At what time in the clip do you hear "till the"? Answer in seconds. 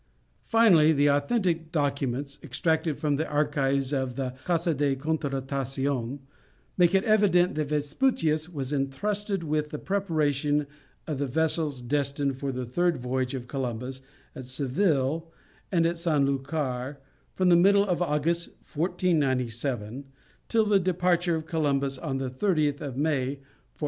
20.49-20.79